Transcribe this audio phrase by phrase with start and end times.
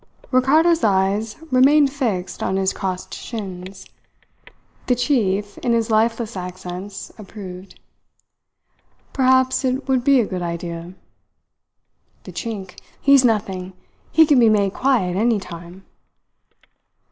[0.31, 3.85] Ricardo's eyes remained fixed on his crossed shins.
[4.87, 7.79] The chief, in his lifeless accents, approved.
[9.13, 10.95] "Perhaps it would be a good idea."
[12.23, 13.73] "The Chink, he's nothing.
[14.11, 15.85] He can be made quiet any time."